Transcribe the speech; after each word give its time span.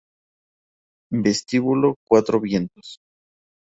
Vestíbulo 1.21 1.93
Cuatro 2.07 2.39
Vientos 2.41 2.97